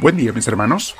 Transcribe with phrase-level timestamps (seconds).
[0.00, 0.94] Buen día mis hermanos.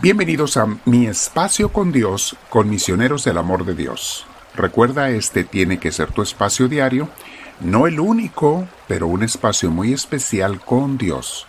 [0.00, 4.26] Bienvenidos a Mi Espacio con Dios, con misioneros del amor de Dios.
[4.54, 7.08] Recuerda, este tiene que ser tu espacio diario,
[7.58, 11.48] no el único, pero un espacio muy especial con Dios.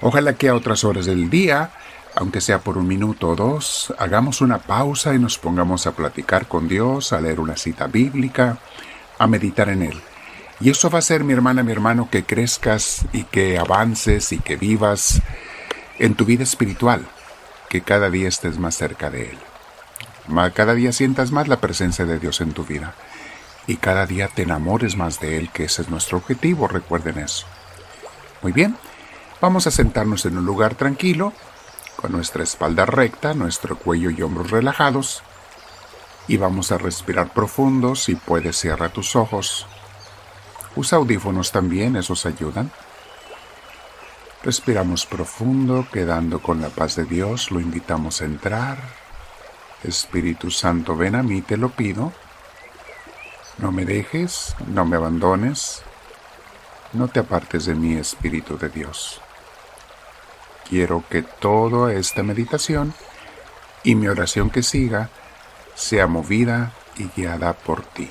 [0.00, 1.70] Ojalá que a otras horas del día,
[2.16, 6.48] aunque sea por un minuto o dos, hagamos una pausa y nos pongamos a platicar
[6.48, 8.58] con Dios, a leer una cita bíblica,
[9.20, 10.02] a meditar en Él.
[10.58, 14.38] Y eso va a ser, mi hermana, mi hermano, que crezcas y que avances y
[14.38, 15.22] que vivas
[15.98, 17.06] en tu vida espiritual,
[17.68, 19.38] que cada día estés más cerca de Él.
[20.54, 22.94] Cada día sientas más la presencia de Dios en tu vida
[23.66, 27.46] y cada día te enamores más de Él, que ese es nuestro objetivo, recuerden eso.
[28.42, 28.76] Muy bien,
[29.40, 31.32] vamos a sentarnos en un lugar tranquilo,
[31.96, 35.22] con nuestra espalda recta, nuestro cuello y hombros relajados,
[36.28, 39.66] y vamos a respirar profundo, si puedes cierra tus ojos.
[40.76, 42.70] Usa audífonos también, esos ayudan.
[44.44, 48.76] Respiramos profundo, quedando con la paz de Dios, lo invitamos a entrar.
[49.82, 52.12] Espíritu Santo, ven a mí, te lo pido.
[53.56, 55.80] No me dejes, no me abandones,
[56.92, 59.18] no te apartes de mí, Espíritu de Dios.
[60.68, 62.92] Quiero que toda esta meditación
[63.82, 65.08] y mi oración que siga
[65.74, 68.10] sea movida y guiada por ti.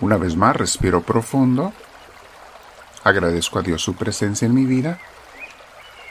[0.00, 1.72] Una vez más, respiro profundo
[3.08, 4.98] Agradezco a Dios su presencia en mi vida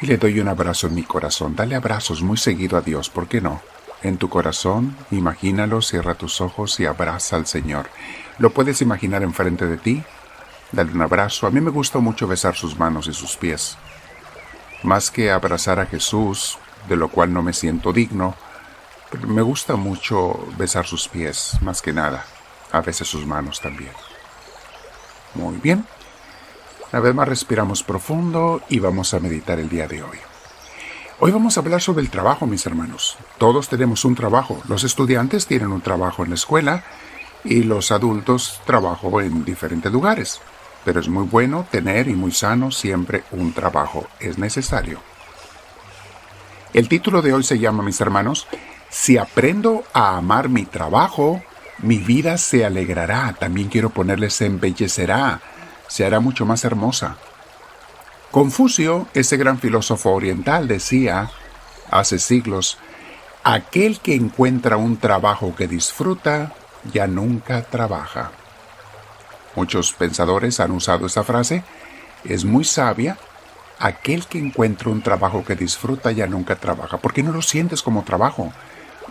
[0.02, 1.56] y le doy un abrazo en mi corazón.
[1.56, 3.62] Dale abrazos muy seguido a Dios, ¿por qué no?
[4.02, 7.88] En tu corazón, imagínalo, cierra tus ojos y abraza al Señor.
[8.40, 10.04] ¿Lo puedes imaginar enfrente de ti?
[10.72, 11.46] Dale un abrazo.
[11.46, 13.78] A mí me gusta mucho besar sus manos y sus pies.
[14.82, 16.58] Más que abrazar a Jesús,
[16.90, 18.34] de lo cual no me siento digno,
[19.28, 22.26] me gusta mucho besar sus pies, más que nada.
[22.72, 23.94] A veces sus manos también.
[25.36, 25.86] Muy bien.
[26.94, 30.18] Una vez más respiramos profundo y vamos a meditar el día de hoy.
[31.20, 33.18] Hoy vamos a hablar sobre el trabajo, mis hermanos.
[33.38, 34.62] Todos tenemos un trabajo.
[34.70, 36.84] Los estudiantes tienen un trabajo en la escuela
[37.44, 40.40] y los adultos trabajo en diferentes lugares.
[40.86, 44.08] Pero es muy bueno tener y muy sano siempre un trabajo.
[44.22, 45.02] Es necesario.
[46.72, 48.48] El título de hoy se llama, mis hermanos,
[48.90, 51.44] Si aprendo a amar mi trabajo,
[51.80, 53.36] mi vida se alegrará.
[53.38, 55.42] También quiero ponerles embellecerá
[55.88, 57.18] se hará mucho más hermosa.
[58.32, 61.30] Confucio, ese gran filósofo oriental, decía
[61.90, 62.78] hace siglos,
[63.44, 66.54] aquel que encuentra un trabajo que disfruta,
[66.92, 68.32] ya nunca trabaja.
[69.56, 71.64] Muchos pensadores han usado esa frase,
[72.24, 73.18] es muy sabia,
[73.80, 78.04] aquel que encuentra un trabajo que disfruta ya nunca trabaja, porque no lo sientes como
[78.04, 78.52] trabajo.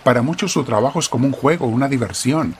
[0.04, 2.56] Para muchos su trabajo es como un juego, una diversión.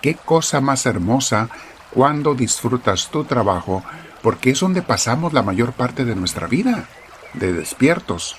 [0.00, 1.50] ¿Qué cosa más hermosa
[1.92, 3.82] cuando disfrutas tu trabajo,
[4.22, 6.86] porque es donde pasamos la mayor parte de nuestra vida,
[7.34, 8.36] de despiertos.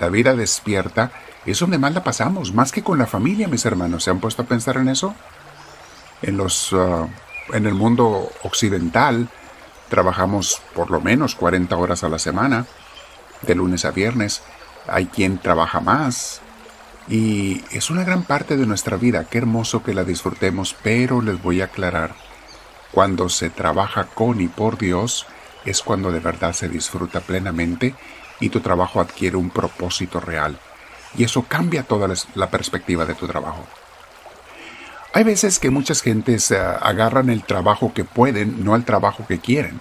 [0.00, 1.12] La vida despierta
[1.46, 4.04] es donde más la pasamos, más que con la familia, mis hermanos.
[4.04, 5.14] ¿Se han puesto a pensar en eso?
[6.22, 7.08] En, los, uh,
[7.52, 9.28] en el mundo occidental
[9.88, 12.66] trabajamos por lo menos 40 horas a la semana,
[13.42, 14.42] de lunes a viernes.
[14.88, 16.40] Hay quien trabaja más.
[17.06, 19.24] Y es una gran parte de nuestra vida.
[19.24, 22.14] Qué hermoso que la disfrutemos, pero les voy a aclarar
[22.94, 25.26] cuando se trabaja con y por Dios
[25.64, 27.94] es cuando de verdad se disfruta plenamente
[28.38, 30.58] y tu trabajo adquiere un propósito real.
[31.16, 33.64] Y eso cambia toda la perspectiva de tu trabajo.
[35.12, 39.80] Hay veces que muchas gentes agarran el trabajo que pueden, no el trabajo que quieren.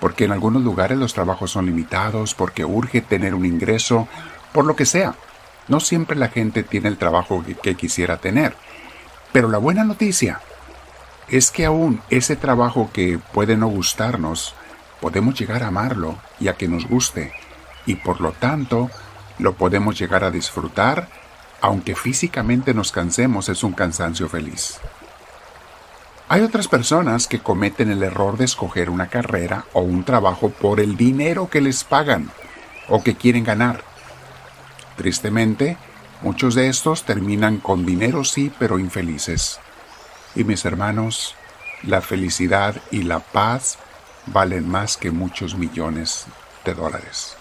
[0.00, 4.08] Porque en algunos lugares los trabajos son limitados, porque urge tener un ingreso,
[4.52, 5.14] por lo que sea.
[5.68, 8.54] No siempre la gente tiene el trabajo que quisiera tener.
[9.32, 10.40] Pero la buena noticia
[11.32, 14.54] es que aún ese trabajo que puede no gustarnos,
[15.00, 17.32] podemos llegar a amarlo y a que nos guste,
[17.86, 18.90] y por lo tanto
[19.38, 21.08] lo podemos llegar a disfrutar,
[21.62, 24.78] aunque físicamente nos cansemos, es un cansancio feliz.
[26.28, 30.80] Hay otras personas que cometen el error de escoger una carrera o un trabajo por
[30.80, 32.30] el dinero que les pagan
[32.88, 33.82] o que quieren ganar.
[34.98, 35.78] Tristemente,
[36.20, 39.60] muchos de estos terminan con dinero sí, pero infelices.
[40.34, 41.34] Y mis hermanos,
[41.82, 43.78] la felicidad y la paz
[44.26, 46.26] valen más que muchos millones
[46.64, 47.36] de dólares,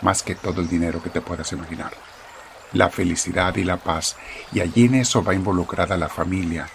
[0.00, 1.92] más que todo el dinero que te puedas imaginar.
[2.72, 4.16] La felicidad y la paz,
[4.52, 6.68] y allí en eso va involucrada la familia.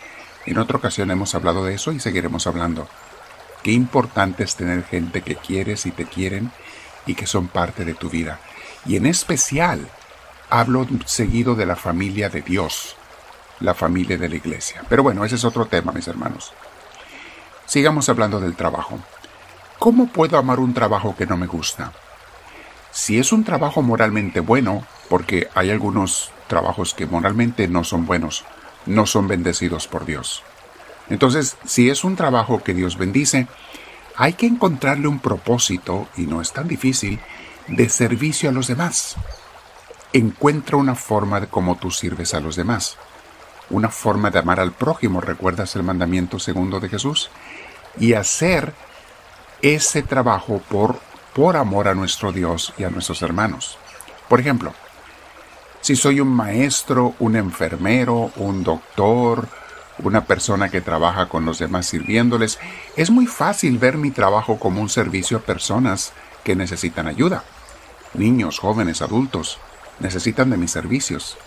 [0.45, 2.87] En otra ocasión hemos hablado de eso y seguiremos hablando.
[3.63, 6.51] Qué importante es tener gente que quieres y te quieren
[7.07, 8.39] y que son parte de tu vida.
[8.85, 9.87] Y en especial,
[10.49, 12.95] hablo seguido de la familia de Dios,
[13.59, 14.83] la familia de la iglesia.
[14.89, 16.53] Pero bueno, ese es otro tema, mis hermanos.
[17.65, 18.99] Sigamos hablando del trabajo.
[19.79, 21.91] ¿Cómo puedo amar un trabajo que no me gusta?
[22.91, 28.43] Si es un trabajo moralmente bueno, porque hay algunos trabajos que moralmente no son buenos,
[28.85, 30.43] no son bendecidos por Dios.
[31.09, 33.47] Entonces, si es un trabajo que Dios bendice,
[34.15, 37.19] hay que encontrarle un propósito, y no es tan difícil,
[37.67, 39.15] de servicio a los demás.
[40.13, 42.97] Encuentra una forma de cómo tú sirves a los demás.
[43.69, 47.29] Una forma de amar al prójimo, ¿recuerdas el mandamiento segundo de Jesús?
[47.99, 48.73] Y hacer
[49.61, 50.99] ese trabajo por,
[51.33, 53.77] por amor a nuestro Dios y a nuestros hermanos.
[54.29, 54.73] Por ejemplo,
[55.81, 59.47] si soy un maestro, un enfermero, un doctor,
[59.99, 62.59] una persona que trabaja con los demás sirviéndoles,
[62.95, 66.13] es muy fácil ver mi trabajo como un servicio a personas
[66.43, 67.43] que necesitan ayuda.
[68.13, 69.59] Niños, jóvenes, adultos,
[69.99, 71.37] necesitan de mis servicios.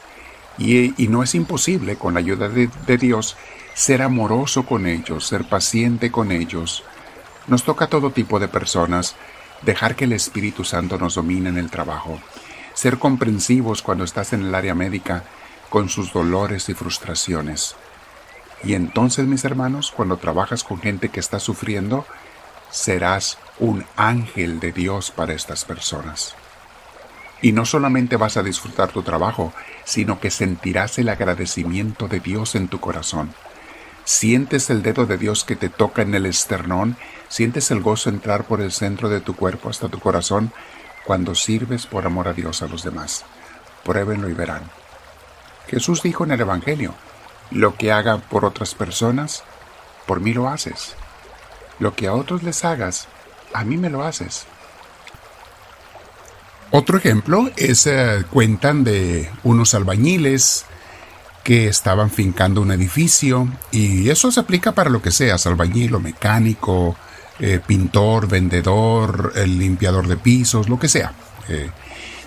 [0.58, 3.36] Y, no es imposible, con la ayuda de, de Dios,
[3.74, 6.84] ser amoroso con ellos, ser paciente con ellos.
[7.46, 9.16] Nos toca a todo tipo de personas
[9.62, 12.20] dejar que el Espíritu Santo nos domine en el trabajo,
[12.74, 15.24] ser comprensivos cuando estás en el área médica
[15.70, 17.76] con sus dolores y frustraciones.
[18.62, 22.04] Y entonces, mis hermanos, cuando trabajas con gente que está sufriendo,
[22.70, 26.34] serás un ángel de Dios para estas personas.
[27.42, 29.52] Y no solamente vas a disfrutar tu trabajo,
[29.84, 33.32] sino que sentirás el agradecimiento de Dios en tu corazón.
[34.04, 36.96] Sientes el dedo de Dios que te toca en el esternón,
[37.28, 40.52] sientes el gozo entrar por el centro de tu cuerpo hasta tu corazón
[41.04, 43.24] cuando sirves por amor a Dios a los demás.
[43.84, 44.62] Pruébenlo y verán.
[45.68, 46.94] Jesús dijo en el Evangelio,
[47.50, 49.42] lo que haga por otras personas,
[50.06, 50.94] por mí lo haces.
[51.78, 53.08] Lo que a otros les hagas,
[53.52, 54.46] a mí me lo haces.
[56.72, 57.88] Otro ejemplo es,
[58.30, 60.66] cuentan de unos albañiles
[61.42, 66.00] que estaban fincando un edificio y eso se aplica para lo que seas, albañil o
[66.00, 66.96] mecánico,
[67.40, 71.12] eh, pintor, vendedor, el limpiador de pisos, lo que sea.
[71.48, 71.70] Eh,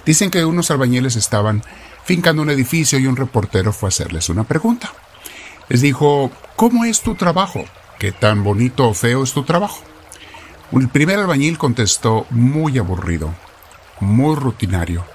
[0.05, 1.63] dicen que unos albañiles estaban
[2.03, 4.91] fincando un edificio y un reportero fue a hacerles una pregunta.
[5.69, 7.63] Les dijo, ¿cómo es tu trabajo?
[7.97, 9.79] ¿Qué tan bonito o feo es tu trabajo?
[10.73, 13.33] El primer albañil contestó, muy aburrido
[13.99, 15.05] muy rutinario.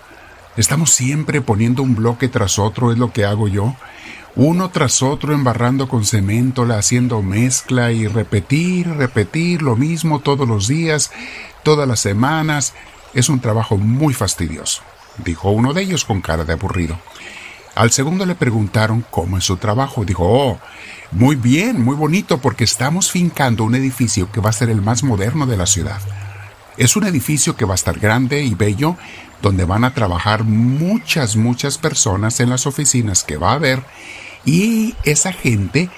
[0.57, 3.77] Estamos siempre poniendo un bloque tras otro, es lo que hago yo.
[4.35, 10.69] Uno tras otro embarrando con cemento, haciendo mezcla y repetir, repetir lo mismo todos los
[10.69, 11.11] días,
[11.63, 12.75] todas las semanas.
[13.15, 14.83] Es un trabajo muy fastidioso,
[15.25, 16.99] dijo uno de ellos con cara de aburrido.
[17.79, 20.05] Al segundo le preguntaron cómo es su trabajo.
[20.05, 20.59] Dijo, oh,
[21.13, 25.05] muy bien, muy bonito, porque estamos fincando un edificio que va a ser el más
[25.05, 26.01] moderno de la ciudad.
[26.79, 28.97] Es un edificio que va a estar grande y bello,
[29.43, 33.83] donde van a trabajar muchas, muchas personas en las oficinas que va a haber
[34.45, 35.91] y esa gente,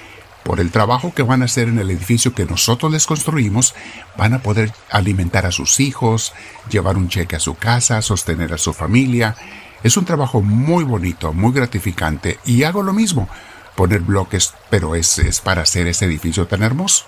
[0.43, 3.75] por el trabajo que van a hacer en el edificio que nosotros les construimos,
[4.17, 6.33] van a poder alimentar a sus hijos,
[6.71, 9.37] llevar un cheque a su casa, sostener a su familia.
[9.83, 13.29] Es un trabajo muy bonito, muy gratificante y hago lo mismo,
[13.77, 17.05] poner bloques, pero es, es para hacer ese edificio tan hermoso.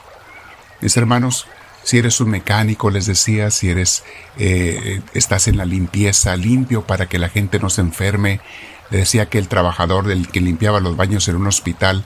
[0.83, 1.47] Mis hermanos,
[1.85, 4.05] si eres un mecánico, les decía, si eres,
[4.39, 8.41] eh, estás en la limpieza, limpio para que la gente no se enferme.
[8.91, 12.05] Le decía que el trabajador del que limpiaba los baños en un hospital,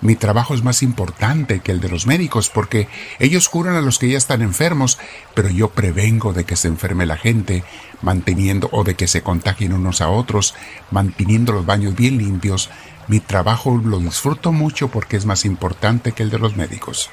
[0.00, 2.88] mi trabajo es más importante que el de los médicos porque
[3.18, 4.98] ellos curan a los que ya están enfermos,
[5.32, 7.64] pero yo prevengo de que se enferme la gente,
[8.02, 10.54] manteniendo o de que se contagien unos a otros,
[10.90, 12.68] manteniendo los baños bien limpios.
[13.08, 17.10] Mi trabajo lo disfruto mucho porque es más importante que el de los médicos.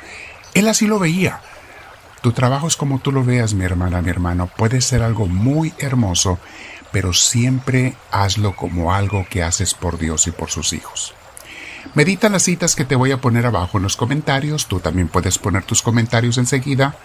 [0.53, 1.41] Él así lo veía.
[2.21, 4.47] Tu trabajo es como tú lo veas, mi hermana, mi hermano.
[4.47, 6.37] Puede ser algo muy hermoso,
[6.91, 11.15] pero siempre hazlo como algo que haces por Dios y por sus hijos.
[11.95, 14.67] Medita las citas que te voy a poner abajo en los comentarios.
[14.67, 16.95] Tú también puedes poner tus comentarios enseguida,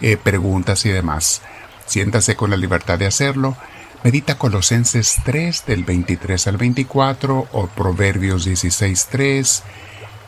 [0.00, 1.42] eh, preguntas y demás.
[1.86, 3.56] Siéntase con la libertad de hacerlo.
[4.02, 9.62] Medita Colosenses 3 del 23 al 24 o Proverbios 16 3,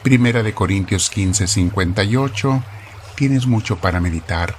[0.02, 2.62] Primera de Corintios 15 58
[3.18, 4.54] tienes mucho para meditar.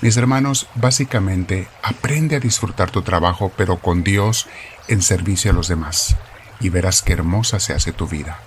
[0.00, 4.46] Mis hermanos, básicamente, aprende a disfrutar tu trabajo, pero con Dios
[4.86, 6.14] en servicio a los demás,
[6.60, 8.38] y verás qué hermosa se hace tu vida.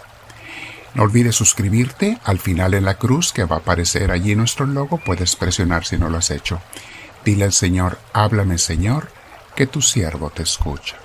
[0.93, 5.00] No olvides suscribirte al final en la cruz que va a aparecer allí nuestro logo,
[5.00, 6.62] puedes presionar si no lo has hecho.
[7.25, 9.09] Dile al Señor, háblame Señor,
[9.53, 10.95] que tu siervo te escucha.